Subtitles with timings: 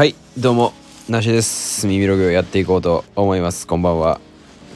[0.00, 0.72] はいどうも
[1.10, 1.86] なしです。
[1.86, 3.66] 耳ログをやっていこうと思います。
[3.66, 4.18] こんばんは。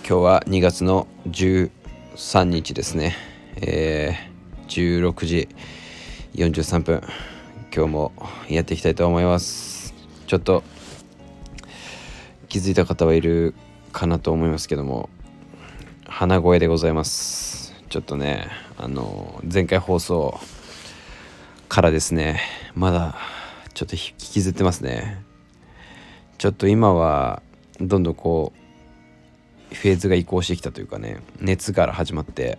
[0.07, 3.17] 今日は2月の13日ですね。
[3.57, 5.49] えー、16時
[6.35, 7.03] 43分。
[7.75, 8.13] 今日も
[8.51, 9.95] やっていきたいと思います。
[10.27, 10.63] ちょっと
[12.51, 13.55] 気づいた方はいる
[13.93, 15.09] かなと思いますけども
[16.07, 17.73] 鼻声でございます。
[17.89, 20.39] ちょっとねあの前回放送
[21.71, 22.43] からですね
[22.75, 23.17] まだ
[23.75, 25.23] ちょっと引きずってますね。
[26.39, 27.43] ちょっと今は
[27.81, 28.53] どんどんこ
[29.73, 32.59] うフェーズが移行してきたというかね熱から始まって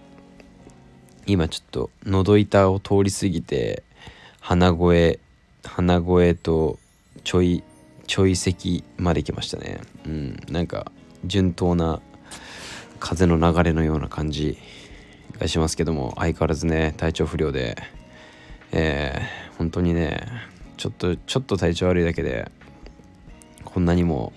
[1.26, 3.84] 今ちょっと喉板を通り過ぎて
[4.40, 5.20] 鼻声
[5.64, 6.80] 鼻声と
[7.24, 7.64] ちょい
[8.08, 9.80] ちょい咳まで来ましたね。
[10.06, 10.92] うんなんか
[11.26, 12.02] 順当な
[13.00, 14.58] 風の流れのような感じ
[15.40, 17.78] がしますけども相変わらずね体調不良で
[18.72, 20.28] えー、本当にね
[20.78, 22.52] ちょっとちょっと体調悪いだけで
[23.64, 24.34] こんなにも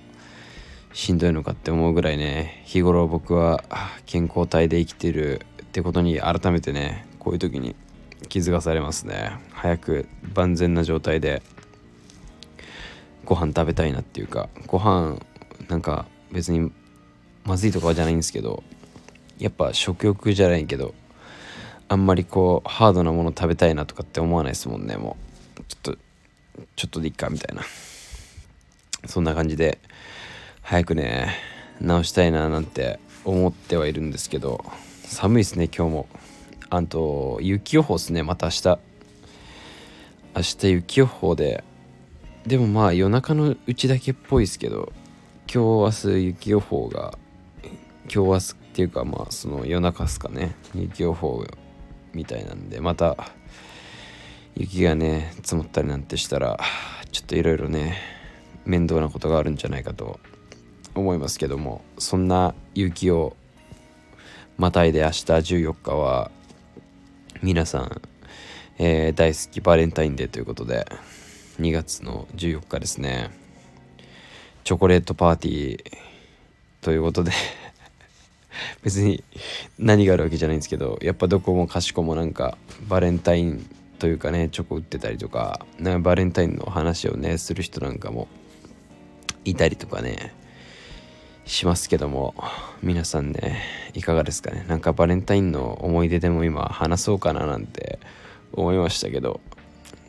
[0.93, 3.63] しんどいのかって思うぐらいね日頃僕は
[4.07, 7.77] 健康体で生きてるってことに改めてねこういう時に
[8.29, 9.33] 気づかされますね。
[9.53, 11.43] 早く万全な状態で
[13.25, 15.19] ご飯食べたいなっていうかご飯
[15.69, 16.73] なんか別に
[17.45, 18.63] まずいとかじゃないんですけど
[19.39, 20.95] やっぱ食欲じゃないけど
[21.89, 25.17] あんまりこうハードなもの食べたいなとかって思わないですもんねも
[25.59, 25.63] う。
[25.69, 25.99] ちょっと
[26.77, 27.63] ちょっとでいいかみたいな。
[29.07, 29.79] そんな感じで
[30.63, 31.37] 早くね
[31.81, 34.65] 直したいななんて思ってはいるんですけど
[35.05, 36.09] 寒いですね今日も。
[36.71, 38.79] あと雪予報ですねまた明日。
[40.37, 41.65] 明日雪予報で。
[42.47, 44.93] でもまあ夜中のうちだけっぽいですけど
[45.53, 47.19] 今日明日雪予報が
[48.05, 50.55] 今日明日っていうかまあその夜中っすかね。
[50.75, 51.45] 雪予報
[52.15, 53.17] みたいなんでまた
[54.57, 56.59] 雪がね積もったりなんてしたら
[57.13, 57.99] ちょっといろいろね
[58.65, 60.21] 面倒なことがあるんじゃないかと
[60.95, 63.37] 思いますけどもそんな雪を
[64.57, 66.31] またいで明日14日は
[67.43, 68.03] 皆さん、
[68.79, 70.87] えー、大好きバレンタインデーということで
[71.61, 73.31] 2月の14日ですね。
[74.65, 75.83] チョコレートパーティー
[76.83, 77.33] ということで
[78.85, 79.25] 別に
[79.79, 83.67] 何があるわけじゃないんですけどやっぱどこもかしこもなんかバレンタイン
[83.99, 88.29] というかねチョコ売ってたりとかなんかバレンタインの話をねする人なんかも
[89.45, 90.35] いたりとかね
[91.45, 92.35] しますけども
[92.83, 93.63] 皆さんね
[93.95, 94.65] いかがですかね？
[94.69, 97.99] なんかバレンタインの思い出でも今話そうかななんて
[98.53, 99.41] 思いましたけど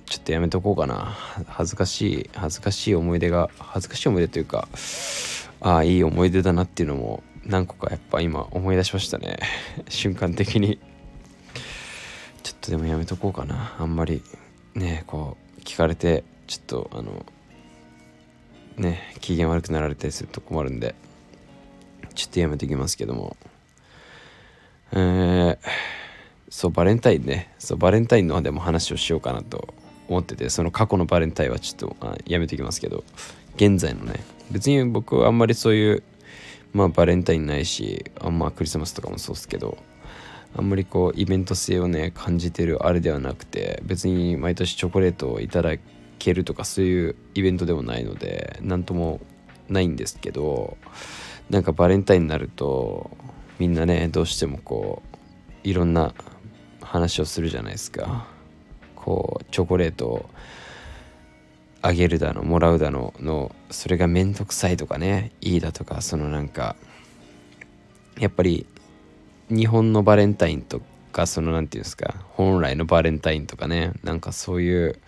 [0.06, 1.16] ちょっとやめとこうかな。
[1.48, 4.68] 恥ずかしい恥ずかしい思い出が恥ずかしい思い出というか
[5.62, 9.40] ああいい思い出だなっていうのも何個かやっぱ今思い出しましたね。
[9.88, 10.80] 瞬間的に。
[12.70, 13.76] とでもやめとこうかな。
[13.80, 14.22] あんまり
[14.76, 17.26] ねこう聞かれてちょっとあの
[18.78, 20.94] ね機嫌悪くなられたりすると困るんで
[22.14, 23.36] ちょっとやめときますけども。
[24.92, 25.58] えー、
[26.50, 27.54] そうバレンタインね。
[27.60, 29.74] そうバレンタインのでも話をしようかなと
[30.08, 33.04] 思っててその過去のバレンタインはちょっとあやめときますけど
[33.56, 36.04] 現在のね別に僕はあんまりそういう
[36.74, 39.78] まあバレンタインないしあんまクリスマスとかもそうっすけど
[40.56, 45.76] あんまりこうイベント性をね感じてるあれではなくて別に毎年チョコレートをいただ
[46.18, 49.20] けるとかそういうイベントでもないので何とも
[49.70, 50.78] ないんですけど
[51.50, 53.12] なんかバレンタインになると
[53.60, 55.02] みんなねどうしてもこ
[55.64, 56.14] ういろんな
[56.82, 58.28] 話をするじゃないですか。
[58.96, 60.30] こうチョコレートを
[61.82, 66.76] あげるだのもらうだののそれがめんどくさいとかねいいだとかそのなんか
[68.20, 68.66] やっぱり
[69.50, 75.00] 日本のバレンタインとかその何て言うんですか本来のバレンタインとかねなんかそういう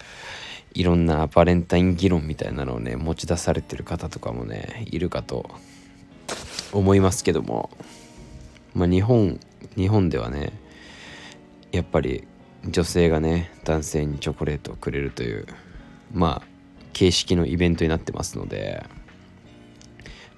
[0.73, 5.49] いろんなバレンタイン議論みたいなのをね持ち出されてる方とかもねいるかと
[6.71, 7.69] 思いますけども。
[8.73, 9.39] まあ日本
[9.75, 10.53] 日本ではね
[11.71, 12.27] やっぱり
[12.65, 15.45] 女性がね男性にチョコレートをくれるという
[16.13, 16.47] まあ
[16.93, 18.85] 形式のイベントになってますので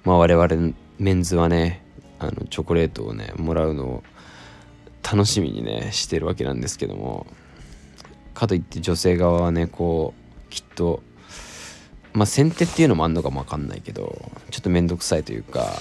[0.04, 1.83] まあ我々メンズはね
[2.18, 4.02] あのチョコレートをねもらうのを
[5.02, 7.26] 楽しみにねしてるわけなんですけども
[8.32, 11.02] かといって女性側はねこうきっと
[12.12, 15.74] まあ先手っていうのもあんのかもわかんないけどちょっと面倒くさいというか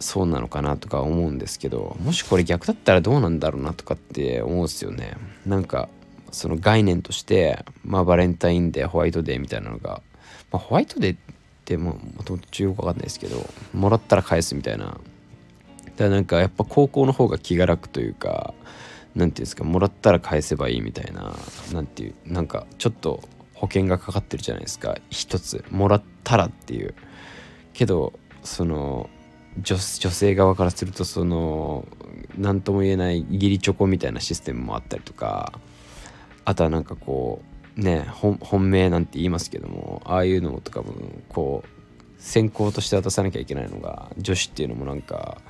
[0.00, 5.16] そうなのかなとか思うんですけどもしこれ逆だったらどうなんだろうなとかって思うんですよね。
[5.46, 5.88] なんか
[6.32, 10.00] その概念としてまあバレンタインデーホワイトデーみたいなのが、
[10.50, 11.16] まあ、ホワイトデー
[11.70, 11.94] ても
[12.24, 14.86] ともと中国わかんないですけどもらったら返すみたいな。
[14.86, 18.54] だからなんかやっぱ高校の方が気が楽というか
[19.14, 21.36] 何て言うんですかもらったら返せばいいみたいな
[21.72, 23.22] 何ていうなんかちょっと
[23.54, 24.96] 保険がかかってるじゃないですか。
[25.10, 26.94] 一つもらったらっていう。
[27.72, 28.12] けど
[28.42, 29.08] その
[29.58, 31.86] 女女性側からするとその
[32.36, 35.52] 何とも言えない義理チョコみたいなシステムもあったりとか
[36.44, 40.92] あとはなんかこうね本命なんて言いますけどもああいうのとかも
[41.28, 41.68] こう
[42.22, 45.40] 先行として渡さなきゃいけないのが女子っていうのもなんか、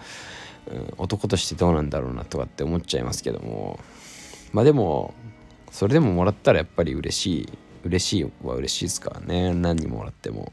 [0.70, 3.78] うん、男としてどうなんだろうなとかって思っちゃいますけども
[4.52, 5.14] まあでも
[5.70, 7.48] それでももらったらやっぱり嬉しい
[7.84, 9.54] 嬉しいは嬉しいですからね。
[9.54, 10.52] 何にもらっても。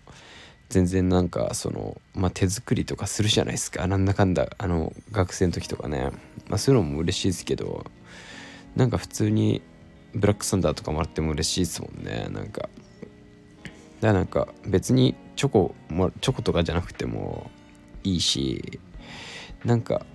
[0.69, 3.87] 全然なんかその、まあ、手作りとかするじゃないですか。
[3.87, 6.11] なんだかんだあの学生の時とかね、
[6.49, 7.85] まあ、そういうのも嬉しいですけど
[8.75, 9.61] なんか普通に
[10.13, 12.27] ブラックサンダーとかもらっても嬉しいですもんね。
[12.31, 12.69] なんかだか
[14.01, 17.49] らなんか別にチョコもチョコとかじゃなくても
[18.03, 18.79] いいし
[19.65, 20.05] なんか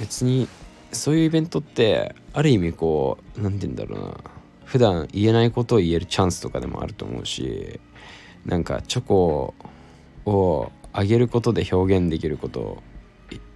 [0.00, 0.48] 別に
[0.92, 4.38] そういうイベントってある意味こう何て言うんだろうな。
[4.68, 7.80] 普段言えないことを言えるチャンスとかでもあると思うし
[8.44, 9.54] なんかチョコ
[10.26, 12.82] をあげることで表現できること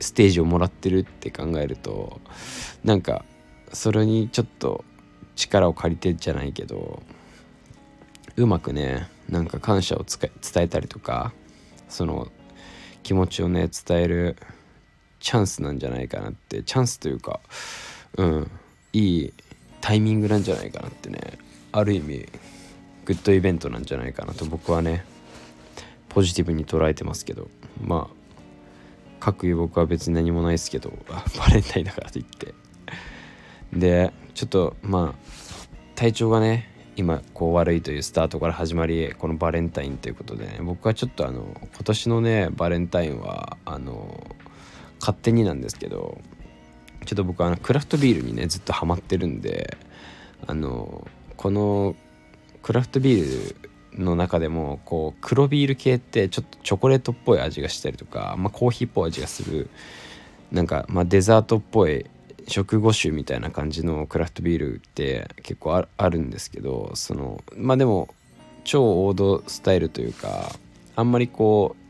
[0.01, 2.23] ステージをもらってるって考えると
[2.83, 3.27] なんか
[3.75, 4.87] それにちょっと
[5.37, 7.03] 力を借りてじゃないけど
[8.37, 11.33] うまくねなんか感謝を伝えたりとか
[11.89, 12.29] その
[13.03, 14.37] 気持ちをね伝える
[15.21, 17.41] チャンスなんじゃないかなってチャンスというか
[18.17, 18.51] うん
[18.93, 19.33] いい
[19.81, 21.39] タイミングなんじゃないかなってね
[21.73, 22.29] ある意味
[23.05, 25.05] グッドイベントなんじゃないかなと僕はね
[26.09, 27.49] ポジティブに捉えてますけど
[27.81, 28.23] まあ
[29.19, 30.93] 各いう僕は別に何もないですけど
[31.39, 32.55] バレンタインだからといって
[33.73, 44.27] でちょっとまあ体調がね今こう悪いというスタートから始まりこのバレンタインということでね僕はちょっとあの今年のねバレンタインはあの
[45.01, 46.19] 勝手になんですけど
[47.07, 49.77] ちょっと僕あのクラフトビールにねずっとハマってるんで
[50.47, 51.97] あのこの
[52.63, 53.57] クラフトビー
[53.95, 59.69] ルの中でもこう黒ビール系ってちょっとチョコレートっぽい味がしたりとか、まあ、コーヒーっぽい味がする
[60.51, 62.07] なんか、まあ、デザートっぽい
[62.49, 68.09] 食後酒みたいな感じのクラフトビールって結構あるんですけどそのまあでも
[68.65, 70.53] 超王道スタイルというか
[70.95, 71.83] あんまりこう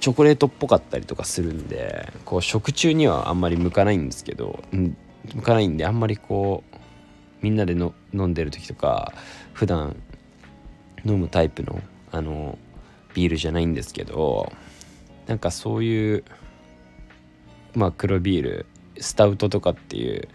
[0.00, 6.76] チョコレートっぽかったりとかするんでこう食中にはあんまり向かないんですけど、向かないんであんまりこう
[7.40, 9.12] みんなでの飲んでる時とか
[9.52, 9.94] 普段
[11.04, 11.80] 飲むタイプの
[12.10, 12.58] あの
[13.14, 14.52] ビールじゃないんですけど
[15.26, 16.24] なんかそういう
[17.74, 18.66] まあ黒ビール
[18.98, 20.28] スタウトとかっていう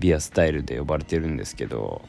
[0.00, 2.02] ビアスタイルで呼ばれてるんですけど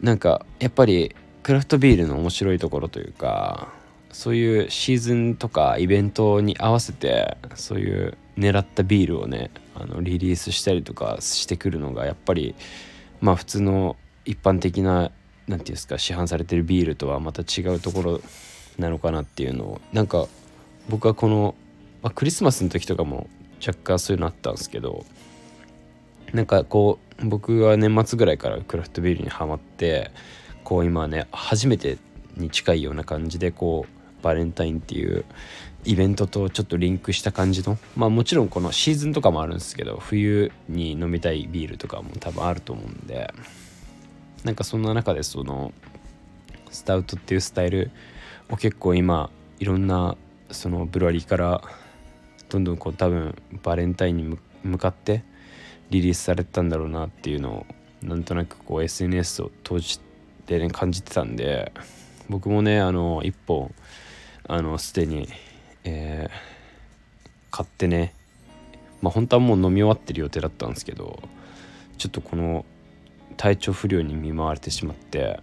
[0.00, 3.68] なんかやっぱりクラフトビールの面白いところというか
[4.10, 12.54] そういうシーズンとかイベントに合わせてそういう狙ったビールをねあのリリースしたりとかしてくるのがやっぱり
[13.20, 15.12] まあ普通の一般的な何て
[15.46, 18.20] 言うんですか市販されてるビールとはまた違うところ
[18.78, 20.26] なのかなっていうのをなんか
[20.88, 21.54] 僕はこの、
[22.02, 23.28] まあ、クリスマスの時とかも
[23.66, 25.04] 若干そういうのあったんですけど
[26.32, 30.10] なんかこう僕は年末ぐらいからクラフトビールにはまって
[30.64, 31.98] こう今ね初めて
[32.36, 35.24] に近いような感じでこうバレンタインっていう
[35.84, 43.32] イベントとちょっとリンクした感じのまあもちろんこのシーズンとかもあるんですけど冬に飲みたいビールとかも多分あると思うんで
[44.44, 45.72] なんかそんな中でその
[46.70, 47.90] スタウトっていうスタイル
[48.50, 50.16] を結構今いろんな
[50.50, 51.62] そのブルワリーから
[52.48, 55.22] どんどんこう多分バレンタインに向かって
[55.90, 57.66] リリースされてたんだろうなっていうのを
[58.02, 59.98] なんとなくこう SNS を通じ
[60.46, 61.72] てね感じてたんで
[62.28, 63.74] 僕もねあの一本
[64.46, 65.28] あのすでに
[65.84, 68.14] えー、買ってね
[69.00, 71.22] まあ本当はもう飲み終わってる予定だったんですけど
[71.96, 72.64] ちょっとこの
[73.36, 75.40] 体調不良に見舞われてしまって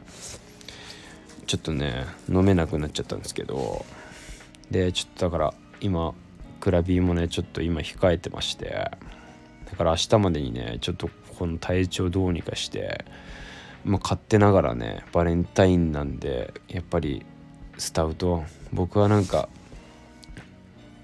[1.48, 3.86] ちょっとね飲めなくなっちゃったんですけど
[4.70, 6.14] でちょっとだから今
[6.66, 8.90] クラビーもねちょっと今控えてまして。
[9.70, 13.06] だから明日までにねちょっとこの体調どうにかして
[13.84, 17.24] まあ勝手ながらねバレンタインなんでやっぱり
[17.78, 18.44] スタウト。
[18.74, 19.48] 僕はなんか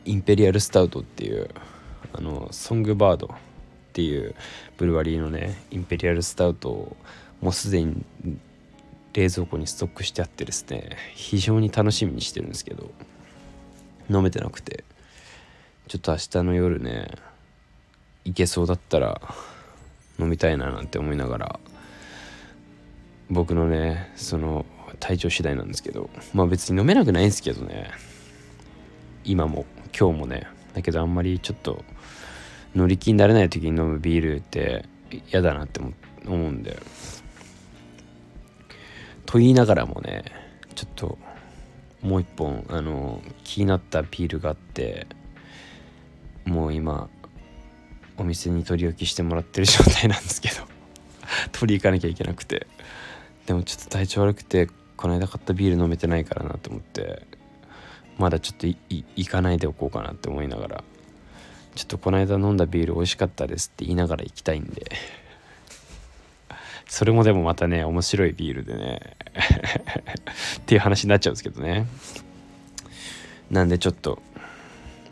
[0.04, 1.52] インペリアルスタウトっていう
[2.12, 3.30] あのソングバードっ
[3.94, 4.34] ていう
[4.78, 6.98] ブルワリーのねインペリアルスタウトを
[7.40, 8.04] もうすでに
[9.14, 12.90] 冷蔵庫にストックしてあってですね非常に楽しみにしてるんですけど
[14.10, 14.86] 飲めてなくて。
[15.92, 17.12] ちょっと明日の夜ね
[18.24, 19.20] いけそうだったら
[20.18, 21.60] 飲みたいななんて思いながら
[23.30, 24.66] 僕のねその
[25.02, 27.92] 体調次第なんですけどまあ別に飲めなくないんですけどね
[29.26, 31.84] 今も今日もねだけどあんまりちょっと
[32.74, 34.86] 乗り気になれない時に飲むビールって
[35.30, 35.92] 嫌だなって思
[36.26, 36.82] うんで。
[39.26, 40.24] と言いながらもね
[40.74, 41.18] ちょっと
[42.02, 45.06] もう一本あの気になったビールがあって
[46.52, 47.10] もう今
[48.18, 50.56] お店に取り置きしてもらってる状態なんですけど。
[51.54, 52.68] 取り行かなきゃいけなくて。
[53.46, 54.68] でもちょっと体調悪くて
[54.98, 57.26] この間買ったビール飲めてないからなと思って。
[58.18, 60.84] まだちょっと行かないでおこうかなって思いながら。
[61.74, 64.92] ちょっとこの間飲んだビール美味しかったですって言いながら行きたいんで。
[66.86, 69.16] それもでもまたね面白いビールでね。
[70.60, 71.88] っていう話になっちゃうんですけどね。
[73.50, 74.22] なんでちょっと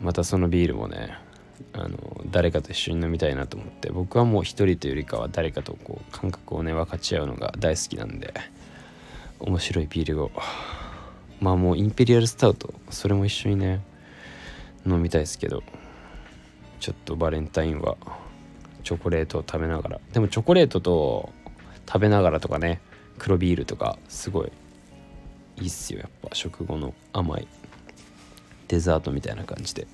[0.00, 1.18] またそのビールもね
[1.72, 8.34] あの誰かと一緒に飲みたいなと思って僕はもう一人というよりかは誰かとこう感覚をね分かち合うのが大好きなんで
[9.38, 10.30] 面白いビールを
[11.40, 13.80] まあもうインペリアルスタウトそれも一緒にね
[14.86, 15.62] 飲みたいですけど
[16.80, 17.96] ちょっとバレンタインは
[18.82, 21.30] チョコレートを食べながらでもチョコレートと
[21.86, 22.80] 食べながらとかね
[23.18, 24.52] 黒ビールとかすごい
[25.60, 26.00] いいっすよ。
[26.00, 27.46] やっぱ食後の甘い
[28.68, 29.86] デザートみたいな感じで。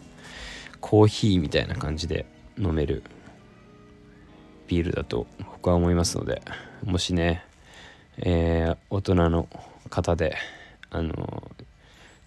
[0.80, 2.26] コーヒーみたいな感じで
[2.58, 3.02] 飲める
[4.68, 6.42] ビールだと僕は思いますので
[6.84, 7.44] もしね、
[8.18, 9.48] えー、大人の
[9.90, 10.36] 方で
[10.90, 11.50] あの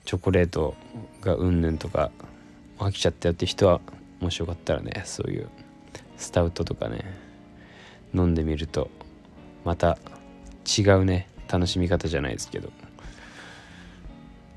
[0.06, 0.76] チョコレート
[1.22, 2.12] がうんぬんとか
[2.80, 3.82] 飽きちゃったよって人は
[4.20, 5.50] もしよかったらねそういう
[6.18, 7.06] スタウトとかね
[8.14, 8.90] 飲んでみると
[9.64, 9.98] また
[10.78, 12.72] 違うね楽しみ方じゃないですけど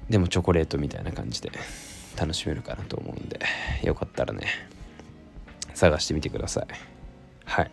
[0.08, 1.50] でもチョコレートみたいな感じで
[2.16, 3.40] 楽しめるかなと思うんで
[3.82, 4.46] よかったらね
[5.74, 6.66] 探してみてください。
[7.44, 7.70] はい。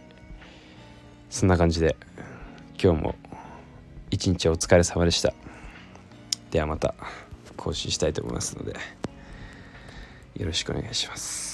[1.30, 1.96] そんな感じで
[2.82, 3.16] 今日も
[4.10, 5.34] 一日お疲れ様でした。
[6.52, 6.96] ではまた
[7.56, 8.74] 更新したいと思いますので
[10.36, 11.49] よろしくお願いします。